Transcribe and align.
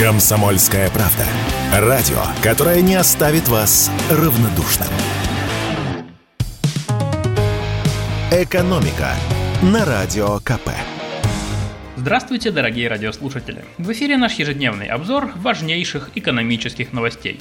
Комсомольская 0.00 0.88
правда. 0.88 1.26
Радио, 1.74 2.22
которое 2.42 2.80
не 2.80 2.94
оставит 2.94 3.48
вас 3.48 3.90
равнодушным. 4.10 4.88
«Экономика» 8.32 9.10
на 9.60 9.84
Радио 9.84 10.38
КП. 10.38 10.70
Здравствуйте, 11.96 12.50
дорогие 12.50 12.88
радиослушатели! 12.88 13.62
В 13.76 13.92
эфире 13.92 14.16
наш 14.16 14.32
ежедневный 14.36 14.86
обзор 14.86 15.32
важнейших 15.36 16.12
экономических 16.14 16.94
новостей. 16.94 17.38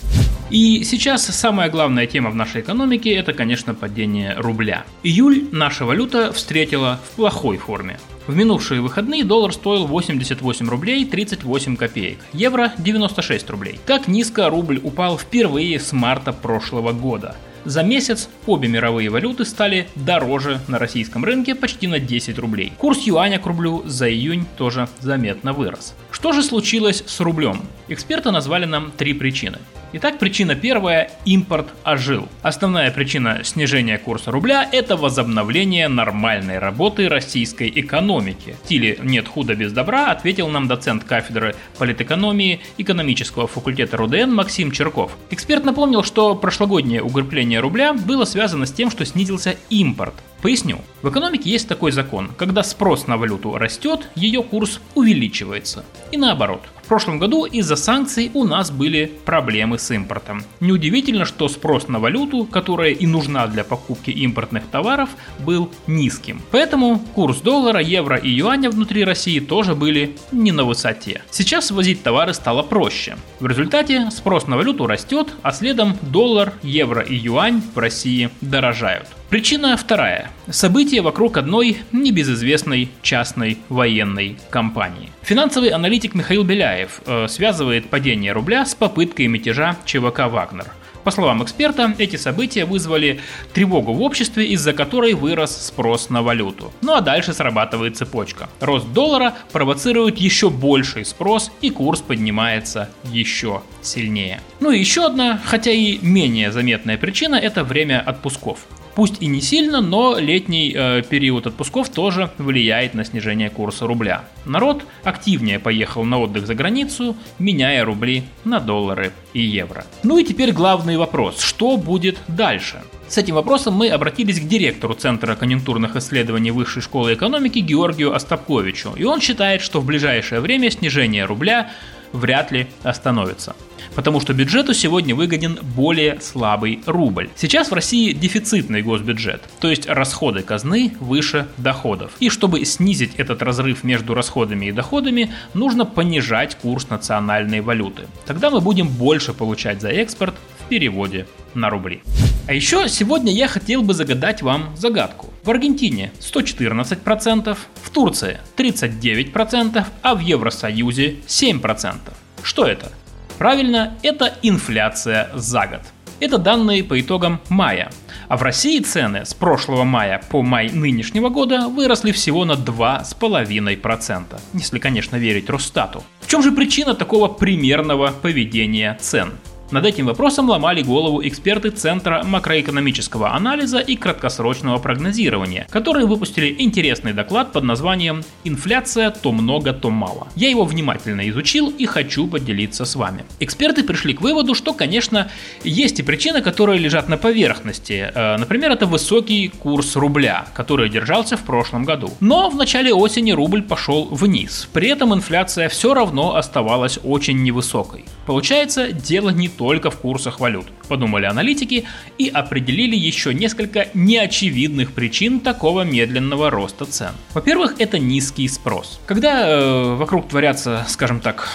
И 0.50 0.84
сейчас 0.84 1.26
самая 1.28 1.70
главная 1.70 2.08
тема 2.08 2.30
в 2.30 2.36
нашей 2.36 2.60
экономике– 2.60 3.14
это, 3.16 3.32
конечно, 3.32 3.74
падение 3.74 4.36
рубля. 4.36 4.84
Июль 5.02 5.48
наша 5.54 5.86
валюта 5.86 6.34
встретила 6.34 7.00
в 7.10 7.16
плохой 7.16 7.58
форме. 7.58 8.00
В 8.30 8.36
минувшие 8.36 8.80
выходные 8.80 9.24
доллар 9.24 9.52
стоил 9.52 9.88
88 9.88 10.70
рублей 10.70 11.04
38 11.04 11.76
копеек, 11.76 12.20
евро 12.32 12.72
96 12.78 13.50
рублей. 13.50 13.80
Так 13.88 14.08
низко 14.08 14.52
рубль 14.52 14.80
упал 14.84 15.18
впервые 15.18 15.80
с 15.80 15.94
марта 15.94 16.32
прошлого 16.32 16.92
года– 16.92 17.36
за 17.66 17.84
месяц 17.84 18.30
обе 18.46 18.70
мировые 18.70 19.10
валюты 19.10 19.44
стали 19.44 19.88
дороже 19.96 20.62
на 20.68 20.80
российском 20.80 21.26
рынке 21.26 21.56
почти 21.56 21.88
на 21.88 22.00
10 22.00 22.40
рублей. 22.40 22.72
Курс 22.78 23.02
юаня 23.06 23.38
к 23.38 23.46
рублю 23.46 23.84
за 23.86 24.10
июнь 24.10 24.46
тоже 24.58 24.88
заметно 25.02 25.52
вырос. 25.52 25.94
Что 26.10 26.32
же 26.32 26.42
случилось 26.42 27.04
с 27.06 27.20
рублем? 27.20 27.62
Эксперты 27.90 28.32
назвали 28.32 28.66
нам 28.66 28.92
три 28.96 29.14
причины. 29.14 29.58
Итак, 29.92 30.20
причина 30.20 30.54
первая– 30.54 31.10
импорт 31.26 31.74
ожил. 31.84 32.30
Основная 32.44 32.92
причина 32.92 33.40
снижения 33.44 33.98
курса 33.98 34.30
рубля– 34.30 34.70
это 34.72 34.96
возобновление 34.96 35.88
нормальной 35.88 36.60
работы 36.60 37.10
российской 37.10 37.72
экономики. 37.74 38.56
В 38.62 38.66
стиле 38.66 39.00
«нет 39.02 39.28
худа 39.28 39.56
без 39.56 39.72
добра» 39.74 40.12
ответил 40.12 40.48
нам 40.48 40.68
доцент 40.68 41.06
кафедры 41.06 41.56
политэкономии 41.80 42.60
экономического 42.78 43.48
факультета 43.48 43.98
РУДН 43.98 44.30
Максим 44.30 44.72
Черков. 44.72 45.18
Эксперт 45.32 45.66
напомнил, 45.66 46.04
что 46.04 46.36
прошлогоднее 46.36 47.02
укрепление 47.02 47.60
рубля 47.60 47.94
было 47.94 48.26
связано 48.26 48.68
с 48.68 48.72
тем, 48.72 48.92
что 48.92 49.06
снизился 49.06 49.56
импорт. 49.72 50.14
Поясню. 50.44 50.82
В 51.02 51.10
экономике 51.10 51.50
есть 51.50 51.68
такой 51.68 51.92
закон. 51.92 52.30
Когда 52.38 52.62
спрос 52.62 53.08
на 53.08 53.18
валюту 53.18 53.58
растет, 53.58 54.08
ее 54.14 54.44
курс 54.44 54.82
увеличивается. 54.94 55.84
И 56.12 56.18
наоборот. 56.18 56.62
Прошлом 56.90 57.20
году 57.20 57.46
из-за 57.46 57.76
санкций 57.76 58.32
у 58.34 58.46
нас 58.46 58.72
были 58.72 59.12
проблемы 59.24 59.78
с 59.78 59.92
импортом. 59.92 60.42
Неудивительно, 60.60 61.24
что 61.24 61.48
спрос 61.48 61.88
на 61.88 62.00
валюту, 62.00 62.46
которая 62.46 62.90
и 62.94 63.06
нужна 63.06 63.46
для 63.46 63.64
покупки 63.64 64.10
импортных 64.10 64.66
товаров, 64.66 65.10
был 65.38 65.72
низким. 65.86 66.42
Поэтому 66.50 66.98
курс 67.14 67.42
доллара, 67.42 67.80
евро 67.80 68.18
и 68.18 68.32
юаня 68.32 68.72
внутри 68.72 69.04
России 69.04 69.40
тоже 69.40 69.76
были 69.76 70.16
не 70.32 70.52
на 70.52 70.64
высоте. 70.64 71.22
Сейчас 71.30 71.70
возить 71.70 72.02
товары 72.02 72.34
стало 72.34 72.64
проще. 72.64 73.18
В 73.40 73.46
результате 73.46 74.10
спрос 74.10 74.48
на 74.48 74.58
валюту 74.58 74.88
растет, 74.88 75.28
а 75.44 75.52
следом 75.52 75.96
доллар, 76.02 76.54
евро 76.64 77.04
и 77.04 77.14
юань 77.14 77.62
в 77.76 77.78
России 77.78 78.32
дорожают. 78.42 79.06
Причина 79.30 79.78
вторая. 79.78 80.32
События 80.50 81.02
вокруг 81.02 81.38
одной 81.38 81.78
небезызвестной 81.92 82.90
частной 83.04 83.60
военной 83.70 84.38
компании. 84.50 85.12
Финансовый 85.22 85.70
аналитик 85.70 86.16
Михаил 86.16 86.44
Беляев 86.44 87.02
э, 87.06 87.28
связывает 87.28 87.92
падение 87.92 88.32
рубля 88.32 88.66
с 88.66 88.74
попыткой 88.74 89.28
мятежа 89.28 89.78
ЧВК 89.86 90.22
«Вагнер». 90.32 90.66
По 91.04 91.12
словам 91.12 91.44
эксперта, 91.44 91.94
эти 92.00 92.16
события 92.16 92.66
вызвали 92.66 93.20
тревогу 93.54 93.94
в 93.94 94.02
обществе, 94.02 94.48
из-за 94.48 94.74
которой 94.74 95.14
вырос 95.14 95.68
спрос 95.68 96.10
на 96.10 96.24
валюту. 96.24 96.74
Ну 96.82 96.96
а 96.96 97.02
дальше 97.02 97.34
срабатывает 97.34 97.98
цепочка. 97.98 98.50
Рост 98.60 98.88
доллара 98.94 99.36
провоцирует 99.52 100.18
еще 100.18 100.50
больший 100.50 101.06
спрос 101.06 101.52
и 101.62 101.70
курс 101.70 102.02
поднимается 102.02 102.90
еще 103.06 103.62
сильнее. 103.84 104.42
Ну 104.60 104.72
и 104.72 104.80
еще 104.80 105.06
одна, 105.06 105.40
хотя 105.46 105.72
и 105.72 106.00
менее 106.02 106.52
заметная 106.52 106.98
причина– 106.98 107.36
это 107.36 107.64
время 107.64 108.02
отпусков. 108.02 108.66
Пусть 109.00 109.22
и 109.22 109.28
не 109.28 109.40
сильно, 109.40 109.80
но 109.80 110.20
летний 110.20 110.74
э, 110.76 111.04
период 111.10 111.48
отпусков 111.48 111.88
тоже 111.88 112.32
влияет 112.38 112.96
на 112.96 113.06
снижение 113.06 113.50
курса 113.50 113.88
рубля. 113.88 114.26
Народ 114.44 114.84
активнее 115.06 115.58
поехал 115.58 116.04
на 116.04 116.20
отдых 116.20 116.46
за 116.46 116.54
границу, 116.54 117.16
меняя 117.40 117.86
рубли 117.86 118.24
на 118.44 118.60
доллары 118.60 119.14
и 119.32 119.40
евро. 119.40 119.86
Ну 120.04 120.18
и 120.18 120.26
теперь 120.26 120.52
главный 120.52 120.98
вопрос, 120.98 121.40
что 121.40 121.78
будет 121.78 122.18
дальше? 122.28 122.82
С 123.08 123.18
этим 123.18 123.36
вопросом 123.36 123.74
мы 123.74 123.88
обратились 123.88 124.42
к 124.42 124.48
директору 124.50 124.96
Центра 124.96 125.36
конъюнктурных 125.36 125.96
исследований 125.96 126.52
Высшей 126.52 126.82
школы 126.82 127.14
экономики 127.14 127.60
Георгию 127.60 128.14
Остапковичу, 128.14 128.96
и 128.98 129.06
он 129.06 129.22
считает, 129.22 129.62
что 129.62 129.80
в 129.80 129.86
ближайшее 129.86 130.42
время 130.42 130.70
снижение 130.72 131.24
рубля 131.24 131.72
вряд 132.12 132.52
ли 132.52 132.68
остановится 132.84 133.56
потому 133.96 134.20
что 134.22 134.34
бюджету 134.34 134.74
сегодня 134.74 135.16
выгоден 135.16 135.60
более 135.76 136.22
слабый 136.22 136.82
рубль. 136.86 137.30
Сейчас 137.36 137.70
в 137.70 137.74
России 137.74 138.14
дефицитный 138.14 138.82
госбюджет, 138.82 139.42
то 139.60 139.70
есть 139.70 139.88
расходы 139.88 140.42
казны 140.42 140.94
выше 141.00 141.48
доходов. 141.58 142.12
И 142.20 142.30
чтобы 142.30 142.64
снизить 142.66 143.16
этот 143.18 143.42
разрыв 143.42 143.84
между 143.84 144.14
расходами 144.14 144.68
и 144.68 144.72
доходами, 144.72 145.34
нужно 145.54 145.86
понижать 145.86 146.56
курс 146.56 146.90
национальной 146.90 147.62
валюты. 147.62 148.04
Тогда 148.26 148.50
мы 148.50 148.62
будем 148.62 148.88
больше 148.88 149.34
получать 149.34 149.82
за 149.82 149.90
экспорт 149.90 150.36
в 150.60 150.70
переводе 150.70 151.28
на 151.54 151.70
рубли. 151.70 152.02
А 152.48 152.54
еще 152.54 152.88
сегодня 152.88 153.34
я 153.34 153.48
хотел 153.48 153.82
бы 153.82 153.94
загадать 153.94 154.42
вам 154.42 154.76
загадку. 154.78 155.29
В 155.50 155.52
Аргентине 155.52 156.12
114%, 156.20 157.58
в 157.82 157.90
Турции 157.90 158.38
39%, 158.56 159.84
а 160.04 160.14
в 160.14 160.20
Евросоюзе 160.20 161.16
7%. 161.26 161.96
Что 162.44 162.66
это? 162.68 162.92
Правильно, 163.40 163.98
это 164.04 164.36
инфляция 164.44 165.32
за 165.34 165.66
год. 165.66 165.82
Это 166.20 166.38
данные 166.38 166.84
по 166.84 167.02
итогам 167.02 167.42
мая. 167.50 167.90
А 168.28 168.38
в 168.38 168.44
России 168.44 168.80
цены 168.80 169.26
с 169.26 169.34
прошлого 169.34 169.86
мая 169.86 170.22
по 170.30 170.44
май 170.44 170.70
нынешнего 170.70 171.30
года 171.30 171.68
выросли 171.68 172.12
всего 172.12 172.46
на 172.46 172.52
2,5%. 172.52 174.40
Если, 174.54 174.78
конечно, 174.78 175.16
верить 175.16 175.50
Росстату. 175.50 176.04
В 176.22 176.28
чем 176.28 176.44
же 176.44 176.52
причина 176.52 176.94
такого 176.94 177.28
примерного 177.28 178.12
поведения 178.12 179.00
цен? 179.02 179.32
Над 179.72 179.86
этим 179.86 180.08
вопросом 180.08 180.50
ломали 180.50 180.82
голову 180.82 181.22
эксперты 181.24 181.70
Центра 181.70 182.24
макроэкономического 182.24 183.36
анализа 183.36 183.78
и 183.78 183.96
краткосрочного 183.96 184.80
прогнозирования, 184.80 185.68
которые 185.70 186.08
выпустили 186.08 186.56
интересный 186.58 187.14
доклад 187.14 187.52
под 187.52 187.66
названием 187.66 188.24
«Инфляция 188.44 189.12
то 189.12 189.32
много, 189.32 189.74
то 189.74 189.92
мало». 189.92 190.28
Я 190.36 190.50
его 190.50 190.66
внимательно 190.66 191.30
изучил 191.30 191.70
и 191.70 191.86
хочу 191.86 192.26
поделиться 192.26 192.84
с 192.84 192.96
вами. 192.96 193.26
Эксперты 193.40 193.84
пришли 193.84 194.16
к 194.16 194.22
выводу, 194.22 194.56
что, 194.56 194.74
конечно, 194.74 195.30
есть 195.64 196.00
и 196.00 196.04
причины, 196.04 196.42
которые 196.42 196.80
лежат 196.80 197.08
на 197.08 197.18
поверхности. 197.18 198.12
Э, 198.16 198.38
например, 198.38 198.72
это 198.72 198.88
высокий 198.88 199.50
курс 199.50 199.96
рубля, 199.96 200.48
который 200.56 200.90
держался 200.90 201.38
в 201.38 201.42
прошлом 201.42 201.86
году. 201.86 202.10
Но 202.22 202.50
в 202.50 202.56
начале 202.56 202.92
осени 202.92 203.34
рубль 203.34 203.62
пошел 203.62 204.06
вниз. 204.10 204.68
При 204.74 204.88
этом 204.88 205.14
инфляция 205.14 205.70
все 205.70 205.94
равно 205.94 206.36
оставалась 206.36 206.98
очень 207.04 207.44
невысокой. 207.44 208.06
Получается, 208.26 208.92
дело 208.92 209.30
не 209.30 209.48
только 209.60 209.92
в 209.92 209.98
курсах 209.98 210.40
валют, 210.40 210.68
подумали 210.90 211.26
аналитики 211.26 211.86
и 212.18 212.28
определили 212.28 212.98
еще 212.98 213.34
несколько 213.34 213.88
неочевидных 213.94 214.92
причин 214.92 215.40
такого 215.40 215.84
медленного 215.84 216.50
роста 216.50 216.86
цен. 216.86 217.12
Во-первых, 217.34 217.76
это 217.80 217.98
низкий 218.00 218.50
спрос. 218.50 219.00
Когда 219.06 219.48
э, 219.48 219.96
вокруг 219.96 220.28
творятся, 220.28 220.86
скажем 220.90 221.22
так, 221.22 221.48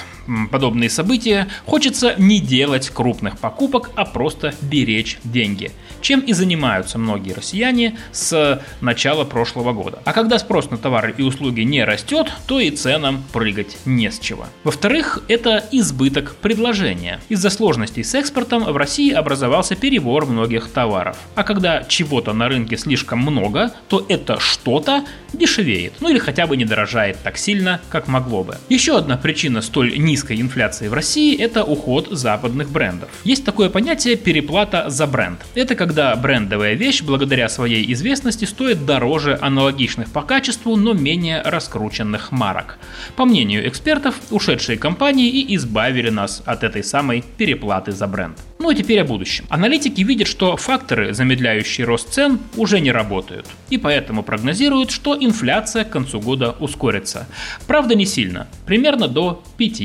подобные 0.51 0.91
события, 0.91 1.49
хочется 1.67 2.15
не 2.19 2.41
делать 2.41 2.91
крупных 2.91 3.39
покупок, 3.39 3.91
а 3.95 4.05
просто 4.05 4.55
беречь 4.63 5.19
деньги, 5.25 5.71
чем 6.01 6.21
и 6.21 6.33
занимаются 6.33 6.99
многие 6.99 7.33
россияне 7.33 7.99
с 8.13 8.63
начала 8.81 9.25
прошлого 9.25 9.73
года. 9.73 10.01
А 10.05 10.13
когда 10.13 10.39
спрос 10.39 10.71
на 10.71 10.79
товары 10.79 11.15
и 11.17 11.23
услуги 11.23 11.61
не 11.61 11.85
растет, 11.85 12.33
то 12.47 12.61
и 12.61 12.71
ценам 12.71 13.23
прыгать 13.33 13.77
не 13.85 14.11
с 14.11 14.19
чего. 14.19 14.47
Во-вторых, 14.65 15.23
это 15.29 15.65
избыток 15.73 16.37
предложения. 16.37 17.21
Из-за 17.29 17.51
сложностей 17.51 18.05
с 18.05 18.15
экспортом 18.15 18.65
в 18.65 18.77
России 18.77 19.11
образовался 19.25 19.75
перебор 19.75 20.27
многих 20.27 20.71
товаров. 20.71 21.17
А 21.35 21.45
когда 21.45 21.83
чего-то 21.85 22.35
на 22.35 22.47
рынке 22.47 22.77
слишком 22.77 23.21
много, 23.21 23.73
то 23.89 24.05
это 24.11 24.39
что-то 24.39 25.05
дешевеет, 25.33 25.95
ну 26.01 26.11
или 26.11 26.19
хотя 26.19 26.47
бы 26.47 26.59
не 26.59 26.67
дорожает 26.67 27.17
так 27.23 27.39
сильно, 27.39 27.81
как 27.89 28.07
могло 28.07 28.45
бы. 28.45 28.59
Еще 28.69 28.99
одна 28.99 29.17
причина 29.17 29.63
столь 29.63 29.99
низкой 29.99 30.41
инфляции 30.43 30.89
в 30.89 30.93
России– 30.93 31.35
это 31.41 31.65
уход 31.65 32.09
западных 32.11 32.69
брендов. 32.71 33.09
Есть 33.25 33.47
такое 33.47 33.71
понятие 33.71 34.17
переплата 34.17 34.91
за 34.91 35.07
бренд. 35.07 35.41
Это 35.55 35.75
когда 35.75 36.15
брендовая 36.17 36.75
вещь 36.75 37.03
благодаря 37.03 37.49
своей 37.49 37.91
известности 37.95 38.45
стоит 38.45 38.85
дороже 38.85 39.39
аналогичных 39.41 40.13
по 40.13 40.21
качеству, 40.21 40.77
но 40.77 40.93
менее 40.93 41.41
раскрученных 41.43 42.31
марок. 42.31 42.79
По 43.17 43.25
мнению 43.25 43.67
экспертов, 43.67 44.17
ушедшие 44.31 44.77
компании 44.77 45.31
и 45.31 45.57
избавили 45.57 46.11
нас 46.11 46.43
от 46.45 46.63
этой 46.63 46.85
самой 46.85 47.25
переплаты 47.39 47.93
за 47.93 48.07
бренд. 48.07 48.39
Ну 48.65 48.71
и 48.71 48.75
теперь 48.75 49.01
о 49.03 49.05
будущем. 49.05 49.45
Аналитики 49.51 50.01
видят, 50.01 50.27
что 50.27 50.57
факторы, 50.57 51.13
замедляющие 51.13 51.87
рост 51.87 52.15
цен, 52.15 52.39
уже 52.57 52.81
не 52.81 52.93
работают. 52.93 53.47
И 53.69 53.77
поэтому 53.77 54.23
прогнозируют, 54.23 54.91
что 54.91 55.15
инфляция 55.15 55.85
к 55.85 55.91
концу 55.91 56.19
года 56.19 56.57
ускорится. 56.61 57.27
Правда 57.67 57.95
не 57.95 58.07
сильно, 58.07 58.49
примерно 58.65 59.07
до 59.07 59.43
5 59.59 59.83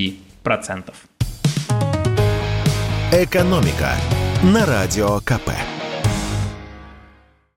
«Экономика» 3.12 3.96
на 4.44 4.66
Радио 4.66 5.20
КП. 5.26 5.52